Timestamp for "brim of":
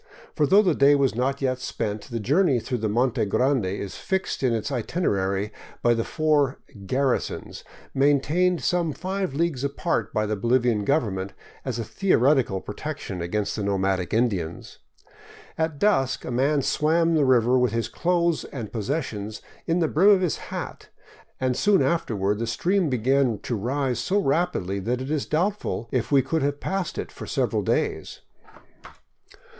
19.87-20.21